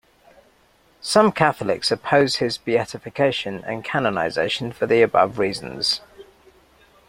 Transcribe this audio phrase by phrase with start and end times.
[1.01, 6.01] Some Catholics oppose his beatification and canonization for the above reasons.